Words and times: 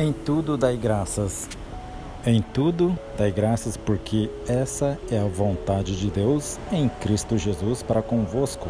Em 0.00 0.12
tudo 0.12 0.56
dai 0.56 0.76
graças. 0.76 1.48
Em 2.24 2.40
tudo 2.40 2.96
dai 3.18 3.32
graças, 3.32 3.76
porque 3.76 4.30
essa 4.46 4.96
é 5.10 5.18
a 5.18 5.26
vontade 5.26 5.96
de 5.96 6.08
Deus 6.08 6.56
em 6.70 6.88
Cristo 6.88 7.36
Jesus 7.36 7.82
para 7.82 8.00
convosco. 8.00 8.68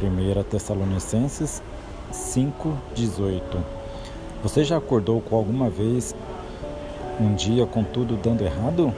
1 0.00 0.42
Tessalonicenses 0.44 1.62
5:18. 2.10 3.58
Você 4.42 4.64
já 4.64 4.78
acordou 4.78 5.20
com 5.20 5.36
alguma 5.36 5.68
vez 5.68 6.14
um 7.20 7.34
dia 7.34 7.66
com 7.66 7.84
tudo 7.84 8.16
dando 8.16 8.42
errado? 8.42 8.94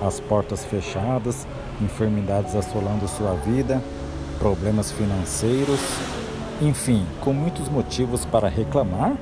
As 0.00 0.18
portas 0.18 0.64
fechadas, 0.64 1.46
enfermidades 1.78 2.56
assolando 2.56 3.06
sua 3.06 3.34
vida, 3.34 3.82
problemas 4.38 4.90
financeiros, 4.92 5.80
enfim, 6.62 7.04
com 7.20 7.34
muitos 7.34 7.68
motivos 7.68 8.24
para 8.24 8.48
reclamar? 8.48 9.14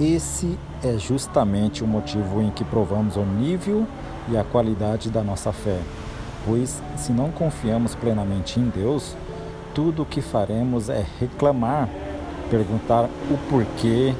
Esse 0.00 0.58
é 0.82 0.98
justamente 0.98 1.84
o 1.84 1.86
motivo 1.86 2.42
em 2.42 2.50
que 2.50 2.64
provamos 2.64 3.14
o 3.14 3.22
nível 3.24 3.86
e 4.28 4.36
a 4.36 4.42
qualidade 4.42 5.08
da 5.08 5.22
nossa 5.22 5.52
fé. 5.52 5.78
Pois, 6.44 6.82
se 6.96 7.12
não 7.12 7.30
confiamos 7.30 7.94
plenamente 7.94 8.58
em 8.58 8.68
Deus, 8.68 9.16
tudo 9.72 10.02
o 10.02 10.06
que 10.06 10.20
faremos 10.20 10.88
é 10.88 11.06
reclamar, 11.20 11.88
perguntar 12.50 13.04
o 13.04 13.38
porquê, 13.48 14.12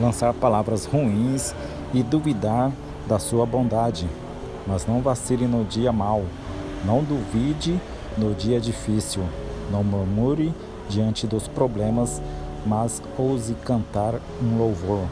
lançar 0.00 0.34
palavras 0.34 0.86
ruins 0.86 1.54
e 1.94 2.02
duvidar 2.02 2.72
da 3.06 3.20
sua 3.20 3.46
bondade. 3.46 4.08
Mas 4.66 4.88
não 4.88 5.00
vacile 5.00 5.46
no 5.46 5.64
dia 5.64 5.92
mau, 5.92 6.24
não 6.84 7.04
duvide 7.04 7.80
no 8.18 8.34
dia 8.34 8.60
difícil, 8.60 9.22
não 9.70 9.84
murmure 9.84 10.52
diante 10.88 11.28
dos 11.28 11.46
problemas 11.46 12.20
mas 12.66 13.02
ouse 13.18 13.54
cantar 13.64 14.14
um 14.42 14.58
louvor. 14.58 15.06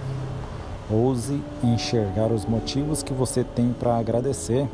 Ouse 0.90 1.42
enxergar 1.62 2.32
os 2.32 2.44
motivos 2.44 3.02
que 3.02 3.12
você 3.12 3.44
tem 3.44 3.72
para 3.72 3.96
agradecer. 3.96 4.68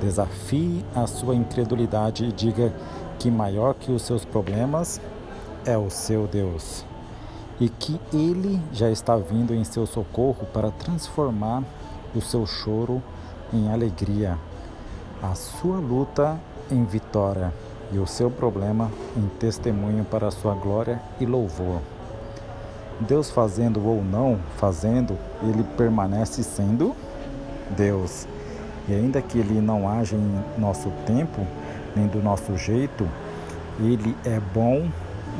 Desafie 0.00 0.84
a 0.94 1.06
sua 1.06 1.34
incredulidade 1.34 2.24
e 2.24 2.32
diga 2.32 2.72
que 3.18 3.30
maior 3.30 3.74
que 3.74 3.90
os 3.90 4.02
seus 4.02 4.24
problemas 4.24 5.00
é 5.64 5.76
o 5.76 5.90
seu 5.90 6.26
Deus 6.26 6.84
e 7.60 7.68
que 7.68 8.00
Ele 8.12 8.60
já 8.72 8.90
está 8.90 9.16
vindo 9.16 9.54
em 9.54 9.64
seu 9.64 9.86
socorro 9.86 10.46
para 10.52 10.70
transformar 10.70 11.62
o 12.14 12.20
seu 12.20 12.46
choro 12.46 13.02
em 13.52 13.70
alegria, 13.70 14.38
a 15.22 15.34
sua 15.34 15.78
luta 15.78 16.38
em 16.70 16.84
vitória 16.84 17.52
e 17.92 17.98
o 17.98 18.06
seu 18.06 18.30
problema 18.30 18.90
em 19.16 19.26
testemunho 19.38 20.04
para 20.04 20.28
a 20.28 20.30
sua 20.30 20.54
glória 20.54 21.00
e 21.20 21.26
louvor. 21.26 21.80
Deus 23.00 23.30
fazendo 23.30 23.84
ou 23.86 24.02
não 24.02 24.38
fazendo, 24.56 25.16
ele 25.42 25.62
permanece 25.76 26.42
sendo 26.42 26.94
Deus. 27.76 28.26
E 28.88 28.94
ainda 28.94 29.20
que 29.20 29.38
ele 29.38 29.60
não 29.60 29.88
haja 29.88 30.16
em 30.16 30.44
nosso 30.58 30.90
tempo, 31.06 31.46
nem 31.94 32.06
do 32.06 32.22
nosso 32.22 32.56
jeito, 32.56 33.06
ele 33.78 34.16
é 34.24 34.40
bom 34.52 34.88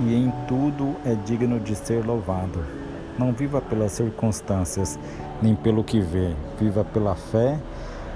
e 0.00 0.14
em 0.14 0.32
tudo 0.46 0.94
é 1.04 1.14
digno 1.14 1.58
de 1.58 1.74
ser 1.74 2.04
louvado. 2.04 2.64
Não 3.18 3.32
viva 3.32 3.60
pelas 3.60 3.92
circunstâncias, 3.92 4.98
nem 5.42 5.56
pelo 5.56 5.82
que 5.82 6.00
vê, 6.00 6.34
viva 6.58 6.84
pela 6.84 7.16
fé, 7.16 7.58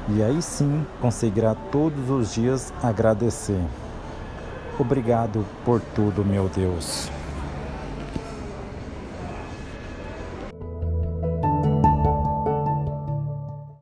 e 0.09 0.23
aí 0.23 0.41
sim 0.43 0.87
conseguirá 1.01 1.57
todos 1.73 2.11
os 2.11 2.35
dias 2.35 2.73
agradecer. 2.83 3.61
Obrigado 4.79 5.45
por 5.65 5.81
tudo, 5.95 6.25
meu 6.25 6.49
Deus. 6.49 7.11